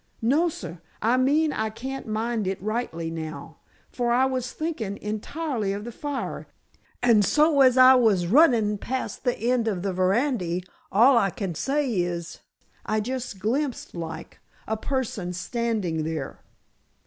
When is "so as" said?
7.23-7.77